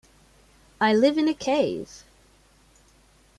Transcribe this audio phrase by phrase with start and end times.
[0.79, 2.05] I live in a cave.